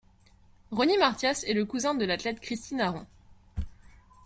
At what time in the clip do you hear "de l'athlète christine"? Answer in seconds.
1.93-2.81